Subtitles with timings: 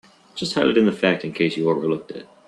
[0.33, 2.27] Just highlighting that fact in case you overlooked it.